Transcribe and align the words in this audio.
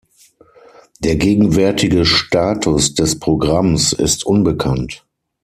Der 1.03 1.15
gegenwärtige 1.15 2.05
Status 2.07 2.95
des 2.95 3.19
Programms 3.19 3.93
ist 3.93 4.25
unbekannt. 4.25 5.05